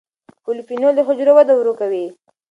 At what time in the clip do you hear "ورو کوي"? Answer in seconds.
1.55-2.05